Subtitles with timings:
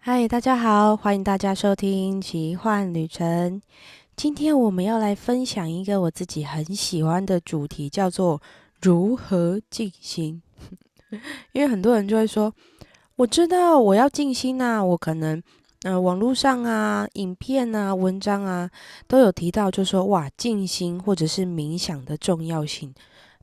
[0.00, 3.60] 嗨，大家好，欢迎大家收听奇幻旅程。
[4.16, 8.40] 今天我们要来分享一个我自己很喜欢的主题，叫做
[8.80, 10.40] 如何静心。
[11.52, 12.54] 因为很多人就会说，
[13.16, 15.42] 我知道我要静心呐，我可能
[15.82, 18.70] 呃网络上啊、影片啊、文章啊
[19.08, 22.94] 都有提到，就说哇静心或者是冥想的重要性。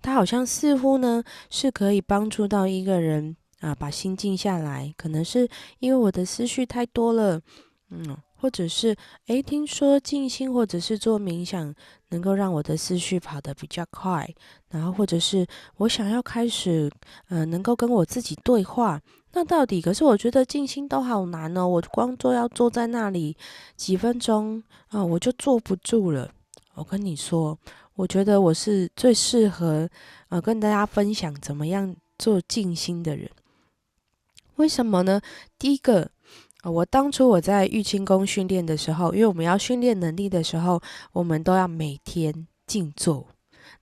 [0.01, 3.35] 它好像似乎呢是可以帮助到一个人。
[3.65, 7.41] 啊，把心静下来，可能是因为我的思绪太多了，
[7.89, 8.95] 嗯，或者是
[9.25, 11.73] 诶，听说静心或者是做冥想，
[12.09, 14.31] 能够让我的思绪跑得比较快，
[14.69, 16.91] 然后或者是我想要开始，
[17.29, 19.01] 呃，能够跟我自己对话。
[19.33, 23.35] 那到底，可是我觉得静心都好难哦，我光坐要坐在那里
[23.75, 26.31] 几分钟啊，我就坐不住了。
[26.75, 27.57] 我跟你说，
[27.95, 29.89] 我觉得我是最适合
[30.29, 33.27] 呃跟大家分享怎么样做静心的人。
[34.55, 35.21] 为什么呢？
[35.59, 36.11] 第一个，
[36.63, 43.34] 我当初我在玉清宫训练的时候，因为我们要训练能力的时候，我们都要每天静坐。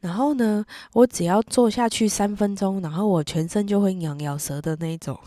[0.04, 5.18] 然后呢，我只要坐下去三分钟，然后我全身就会痒咬舌的那种。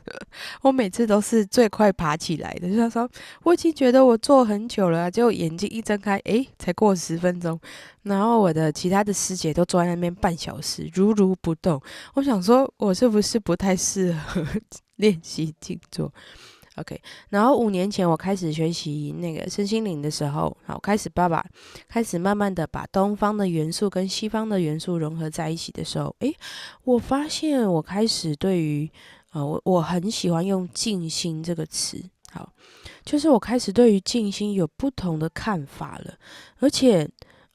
[0.62, 2.74] 我每次都是最快爬起来的。
[2.74, 3.06] 就说
[3.42, 7.60] 我已经觉得我坐很久了，结果眼睛一睁开，诶，才过十分钟。
[8.04, 11.78] 然后我的其他的师姐都坐在那边半小时，如如不动。
[12.14, 14.42] 我想说，我是不是不太适合
[14.96, 16.10] 练习静坐
[16.76, 21.44] ？OK，然后五年前我开始学习那个身心灵的时候，好开始爸爸
[21.86, 26.34] 开始慢慢的把东方的元素跟西方的元素融合在一起的时候，诶，
[26.84, 28.90] 我发现我开始对于
[29.32, 32.50] 呃我我很喜欢用静心这个词，好，
[33.04, 36.14] 就是我开始对于静心有不同的看法了，
[36.58, 37.06] 而且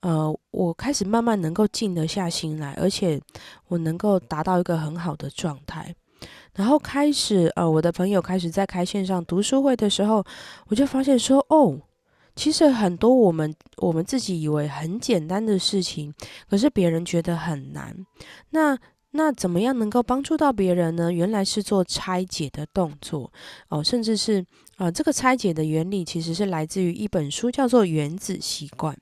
[0.02, 3.20] 呃我开始慢慢能够静得下心来，而且
[3.68, 5.96] 我能够达到一个很好的状态。
[6.56, 10.24] 然后开始，呃，我的朋友开始在开线上读书会的时候，
[10.68, 11.80] 我就发现说，哦，
[12.36, 16.14] 其实很多我们我们自己以为很简单的事情，
[16.50, 17.96] 可是别人觉得很难。
[18.50, 18.78] 那
[19.12, 21.12] 那怎么样能够帮助到别人呢？
[21.12, 23.32] 原来是做拆解的动作
[23.70, 24.46] 哦，甚至是
[24.78, 28.94] 啊，这个拆解的原理其实是来自于一本书，叫做《原子习惯》。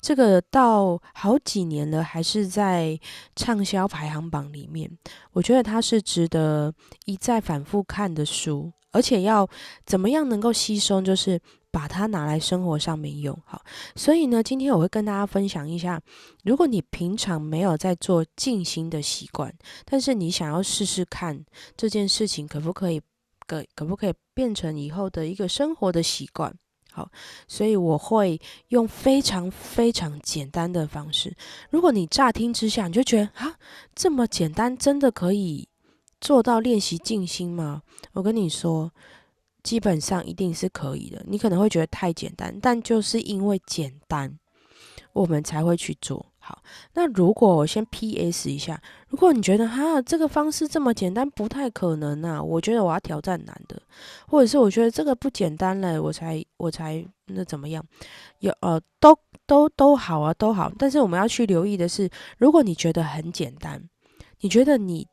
[0.00, 2.98] 这个到好几年了，还是在
[3.36, 4.90] 畅销排行榜里面。
[5.32, 6.72] 我觉得它是值得
[7.06, 9.48] 一再反复看的书，而且要
[9.84, 13.38] 怎么样能够吸收，就是把它拿来生活上面用。
[13.44, 13.62] 好，
[13.94, 16.00] 所以呢，今天我会跟大家分享一下，
[16.44, 19.54] 如果你平常没有在做静心的习惯，
[19.84, 21.44] 但是你想要试试看
[21.76, 23.00] 这件事情可不可以，
[23.46, 26.54] 可可不可以变成以后的一个生活的习惯。
[26.92, 27.10] 好，
[27.46, 31.36] 所以我会用非常非常简单的方式。
[31.70, 33.56] 如果你乍听之下你就觉得啊，
[33.94, 35.68] 这么简单，真的可以
[36.20, 37.82] 做到练习静心吗？
[38.14, 38.90] 我跟你说，
[39.62, 41.22] 基本上一定是可以的。
[41.28, 44.38] 你可能会觉得太简单，但就是因为简单，
[45.12, 46.27] 我们才会去做。
[46.48, 46.62] 好，
[46.94, 48.50] 那如果我先 P.S.
[48.50, 53.82] 一下，如果你觉得哈这个方式这么简单，不太可能啊，我觉得我要挑战难的，
[54.26, 57.84] 或者是我觉得这个不简单了，我才我才那怎么样？
[58.38, 59.14] 有呃，都
[59.46, 60.72] 都都好啊，都好。
[60.78, 62.08] 但是我们要去留意的是，
[62.38, 63.86] 如果你觉得很简单，
[64.40, 65.06] 你觉得你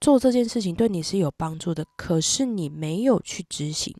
[0.00, 3.94] 做这件事情对你是有帮助的，可是你没有去执行，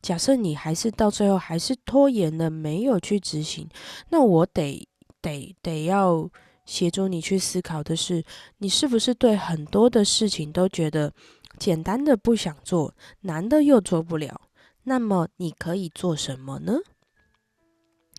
[0.00, 3.68] 假设你还是到最后还是拖延了，没有去执行，
[4.10, 4.86] 那我得。
[5.22, 6.28] 得得要
[6.66, 8.22] 协助你去思考的是，
[8.58, 11.14] 你是不是对很多的事情都觉得
[11.58, 14.40] 简单的不想做，难的又做不了？
[14.82, 16.74] 那么你可以做什么呢？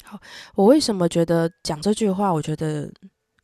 [0.03, 0.19] 好，
[0.55, 2.91] 我为什么觉得讲这句话，我觉得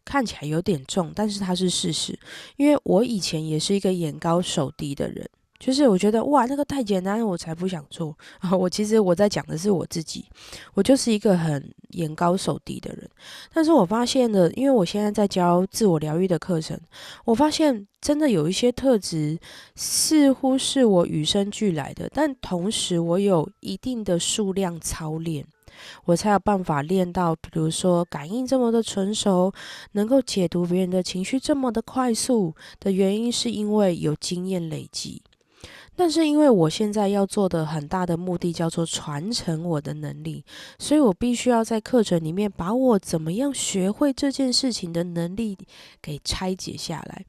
[0.04, 2.18] 看起来有点重，但是它是事实，
[2.58, 5.30] 因为我以前也是一个眼高手低的人。
[5.60, 8.52] 就是我觉得哇，那个太简单，我才不想做啊！
[8.56, 10.26] 我其实我在讲的是我自己，
[10.74, 13.10] 我就是一个很眼高手低的人。
[13.54, 16.80] 但是我发现了，因为我现在在教自我疗愈的课程，
[17.26, 19.38] 我发现真的有一些特质
[19.76, 25.46] 似乎是我与生俱来的，但同时我有一定的数量操练，
[26.06, 29.52] 我才有办法练到，比如说感应这么的成熟，
[29.92, 35.22] 能够解读别人的情绪这么的快速的原因，是因为有经验累积。
[36.00, 40.46] 但是因为我现在要做的很大的目的叫做传承我的能力，
[40.78, 45.58] 所以我必须要在课程里面把我怎么样学会这件事情的能力
[46.02, 47.26] 给拆解下来，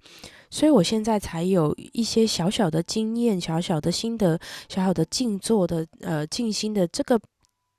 [0.50, 4.38] 所以我现在才有一些小小的经验、小小的心得、
[4.68, 7.20] 小小的静坐的呃静心的这个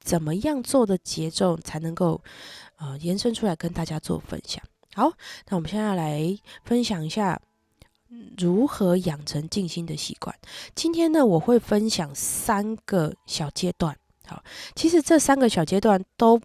[0.04, 2.22] 怎么样做的节奏才能够
[2.76, 4.62] 呃延伸出来跟大家做分享。
[4.94, 5.10] 好，
[5.48, 7.42] 那我们现在来分享一下。
[8.38, 10.36] 如何养成静心的习惯？
[10.75, 13.96] 今天呢，我会分享三个小阶段。
[14.25, 14.44] 好，
[14.75, 16.40] 其实这三个小阶段都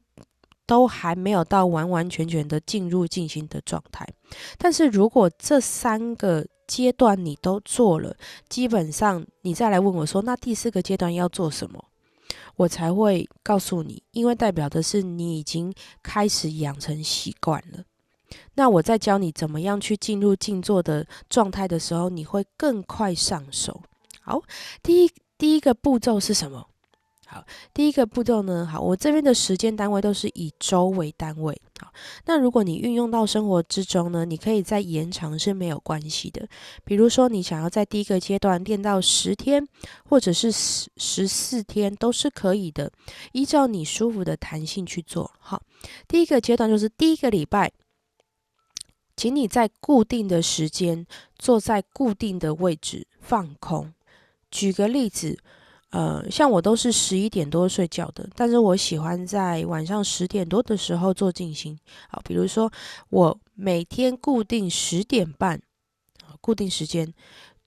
[0.67, 4.07] 都还没有到完完全全的进入静心的状态。
[4.59, 8.17] 但是如果这三个阶段你都做了，
[8.49, 11.85] 基本上你再来问我说，那第四个阶段要做什么，
[12.57, 15.73] 我才会告诉你，因为代表的是你已经
[16.03, 17.85] 开始养成习惯了。
[18.55, 23.83] 那我在教你怎么样去进入静坐的状态的时候，你会更快上手。
[24.21, 24.43] 好，
[24.83, 26.67] 第一第一个步骤是什么？
[27.29, 27.45] 好，
[27.75, 31.61] 第一个步骤呢，好，我这边的时间单位都是以周为单位。
[31.81, 31.93] 好，
[32.25, 36.49] 那如果你运用到生活之中呢，你可以再延长是没有关系的。
[36.85, 39.67] 比如说，你想要在第一个阶段练到十天，
[40.09, 42.91] 或者是十十四天，都是可以的，
[43.33, 45.31] 依照你舒服的弹性去做。
[45.41, 45.61] 好，
[46.07, 47.73] 第一个阶段就是第一个礼拜。
[49.17, 51.07] 请你在固定的时间
[51.39, 53.93] 坐在固定的位置放空。
[54.51, 55.39] 举个例子，
[55.91, 61.79] 呃，像我都是十一点多睡觉的，但是我喜欢在晚上十点多的时候做静心。
[62.09, 62.71] 好，比如说
[63.09, 65.61] 我每天固定十点半，
[66.41, 67.13] 固定时间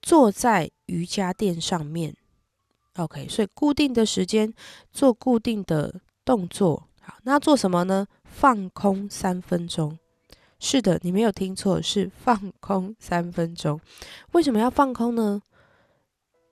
[0.00, 2.16] 坐在瑜伽垫上面。
[2.94, 4.52] OK，所以固定的时间
[4.92, 6.88] 做固定的动作。
[7.00, 8.06] 好，那做什么呢？
[8.24, 9.98] 放空三分钟。
[10.60, 13.80] 是的，你没有听错，是放空三分钟。
[14.32, 15.42] 为什么要放空呢？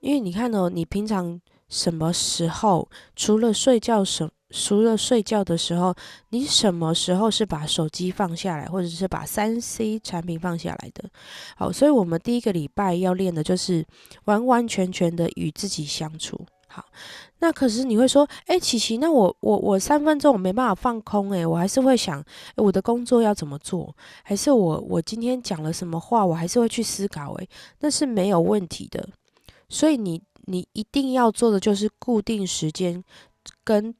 [0.01, 1.39] 因为你看哦，你平常
[1.69, 5.93] 什么时候除了睡觉什除了睡觉的时候，
[6.29, 11.07] 你什么时候是把手机放下来，或者是把三 C 产品放下来的？
[11.55, 13.85] 好，所以我们第一个礼拜要练的就是
[14.25, 16.43] 完完全全的与自己相处。
[17.39, 22.23] 那可是你会说，哎，琪琪，那我我我三分钟我没办法放空，诶，我还是会想
[22.57, 27.49] 我的工作要怎么做，还是我我今天讲了什么话，我还是会去思考，诶，
[27.79, 29.07] 那是没有问题的。
[29.69, 33.01] 所以你你一定要做的就是固定时间
[33.63, 33.95] 跟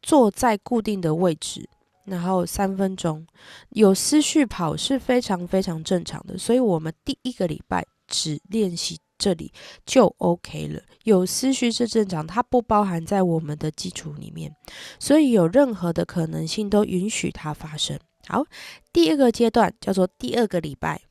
[0.00, 1.68] 坐在固定的位置，
[2.06, 3.24] 然后三分钟
[3.70, 6.36] 有思绪跑是非常非常正常的。
[6.36, 8.98] 所以我们第一个礼拜只练习。
[9.22, 9.52] 这里
[9.86, 14.52] 就 OK 了，有思绪是正常，它不包含在我们的基础里面，
[14.98, 17.96] 所以有任何的可能性都允许它发生。
[18.26, 18.44] 好，
[18.92, 21.02] 第二个阶段叫做第二个礼拜，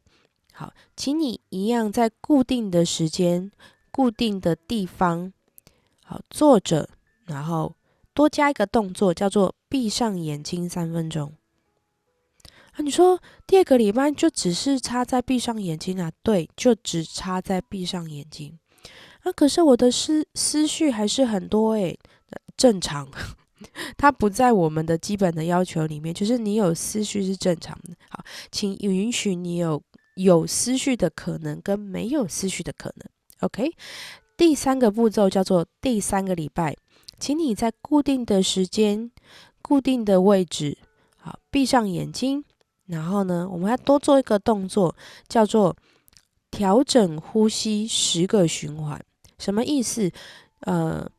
[0.52, 3.50] 好，请你一样在固定的时间、
[3.92, 5.32] 固定的地方，
[6.04, 6.90] 好坐着，
[7.26, 7.78] 然后
[8.14, 11.32] 多加一个动作，叫做闭上眼睛三分钟。
[12.72, 16.12] 啊，你说第二个礼拜就只是插在闭上眼睛啊？
[16.24, 18.58] 对，就只插在闭上眼睛。
[19.24, 22.00] 啊，可是我的思思绪还是很多诶，
[22.56, 23.08] 正常，
[23.98, 26.14] 它不在我们的基本的要求里面。
[26.14, 27.94] 就是你有思绪是正常的。
[28.10, 29.84] 好，请允许你有
[30.16, 33.06] 有思绪的可能跟没有思绪的可能。
[33.42, 33.70] OK，
[34.38, 36.76] 第三个步骤叫做第三个礼拜，
[37.20, 39.12] 请你在固定的时间、
[39.62, 40.78] 固定的位置，
[41.18, 42.46] 好，闭上眼睛。
[42.88, 44.94] 然后呢，我们要多做一个动作，
[45.28, 45.76] 叫做
[46.50, 49.02] 调整呼吸十个循环。
[49.40, 50.12] 什么意思？
[50.62, 51.10] 呃，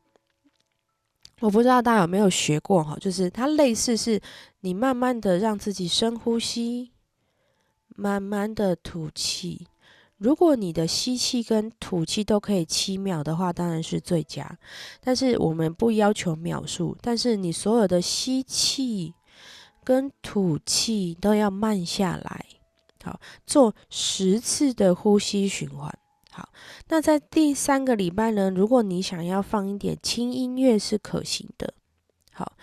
[1.39, 4.21] 我不知道大家有没有学过哈，就是它类似是
[4.59, 6.91] 你慢慢的让自己深呼吸，
[7.87, 9.67] 慢慢的吐气。
[10.17, 14.57] 如果你的吸气跟吐气都可以七秒的话，当然是最佳。
[15.01, 19.13] 但是我们不要求秒数，但是你所有的吸气。
[19.83, 22.45] 跟吐气都要慢下来，
[23.03, 25.93] 好，做十次的呼吸循环。
[26.31, 26.49] 好，
[26.87, 31.73] 那在第三个礼拜呢，如果你想要放一点轻音乐是可行的。
[32.31, 32.53] 好，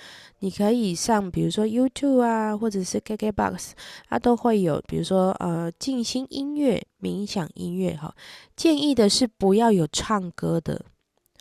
[0.41, 3.71] 你可以上，比如说 YouTube 啊，或者是 KKBox，
[4.09, 7.95] 它都会有，比如说呃静心音乐、冥想音乐。
[7.95, 8.13] 哈，
[8.57, 10.87] 建议的是不要有唱歌的。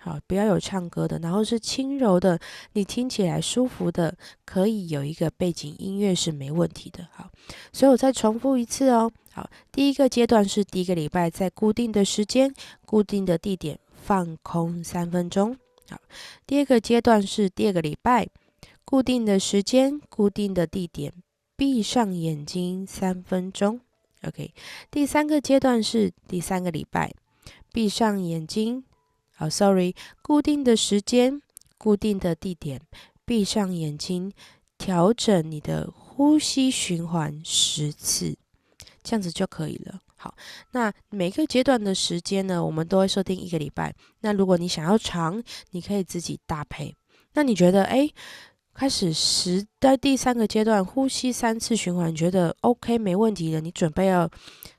[0.01, 2.39] 好，不要有唱歌的，然后是轻柔的，
[2.71, 4.15] 你听起来舒服的，
[4.45, 7.05] 可以有一个背景音乐是没问题的。
[7.11, 7.29] 好，
[7.73, 9.11] 所以我再重复一次哦。
[9.33, 12.53] 好，第一个阶段是第一个礼拜，在固定的时间、
[12.85, 15.57] 固定的地点放空三分钟。
[15.89, 15.99] 好，
[16.47, 18.27] 第二个阶段是第二个礼拜，
[18.85, 21.11] 固定的时间、固定的地点，
[21.57, 23.81] 闭上眼睛三分钟。
[24.23, 24.53] OK，
[24.89, 27.13] 第三个阶段是第三个礼拜，
[27.73, 28.85] 闭上眼睛。
[29.39, 31.41] 好，Sorry，固定的时间，
[31.77, 32.81] 固定的地点，
[33.23, 34.33] 闭上眼睛，
[34.77, 38.35] 调整你的呼吸循环十次，
[39.01, 40.01] 这样子就可以了。
[40.17, 40.35] 好，
[40.71, 43.95] 那每个阶段的时间呢，我们都会设定一个礼拜。
[44.19, 45.41] 那如果你想要长，
[45.71, 46.93] 你可以自己搭配。
[47.35, 48.09] 那你觉得，哎，
[48.79, 54.29] 开始十在第三个阶段呼吸三次循环，觉得 OK 没问题了，你准备要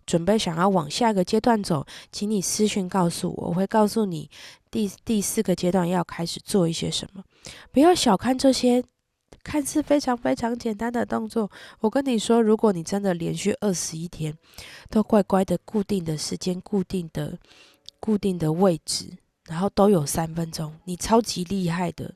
[0.07, 4.31] 准备想要往下一个阶段走，请你私讯告诉我，我会告诉你
[4.71, 7.23] 第第四个阶段要开始做一些什么。
[7.73, 8.83] 不要小看这些
[9.43, 11.51] 看似非常非常简单的动作。
[11.81, 14.35] 我跟你说，如果你真的连续二十一天
[14.89, 17.37] 都乖乖的固定的时间、固定的
[18.01, 22.15] 固定的位置，然后都有三分钟，你超级厉害的。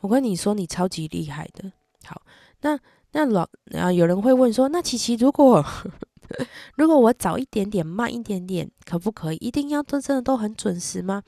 [0.00, 1.72] 我跟你说，你超级厉害的。
[2.04, 2.22] 好，
[2.60, 2.78] 那
[3.12, 5.64] 那老啊，有人会问说，那琪琪，如果
[6.76, 9.36] 如果我早一点点、慢一点点，可不可以？
[9.36, 11.22] 一定要都真的都很准时吗？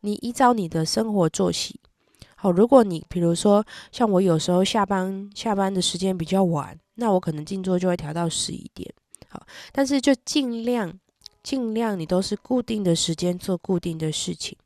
[0.00, 1.80] 你依照你的生活作息。
[2.36, 8.92] 好，如果你比如说像我有时候下班下班的时间比较晚，那我可能静坐就会调到十一点。
[9.28, 10.92] 好，但是就尽量
[11.42, 14.56] 尽量你都是固定的时间做固定的事情。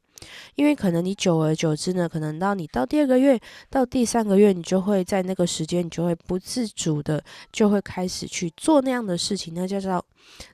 [0.54, 3.38] 因为可能你久而久之呢，可能到你到第二个月、
[3.70, 10.04] 到第三个月，你就会在那个时间，你就会不自主的就会开始去做那样的事情，那就叫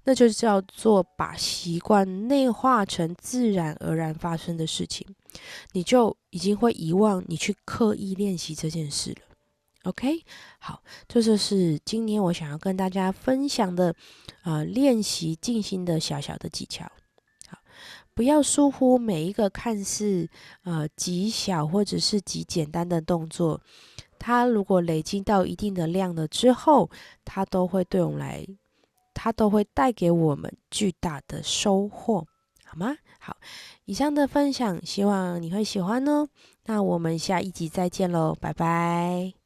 [0.04, 5.06] 那就叫做把习惯内化成自然而然发生的事情，
[5.72, 9.16] 你就已经会遗忘你去刻意练习这件事了。
[9.84, 10.22] OK，
[10.60, 13.92] 好，这就是今年我想要跟大家分享的
[14.44, 16.90] 呃练习静心的小小的技巧。
[18.14, 20.28] 不要疏忽每一个看似
[20.64, 23.60] 呃极小或者是极简单的动作，
[24.18, 26.90] 它如果累积到一定的量了之后，
[27.24, 28.46] 它都会对我们来，
[29.14, 32.26] 它都会带给我们巨大的收获，
[32.64, 32.96] 好吗？
[33.18, 33.36] 好，
[33.84, 36.28] 以上的分享希望你会喜欢哦。
[36.64, 39.41] 那我们下一集再见喽，拜拜。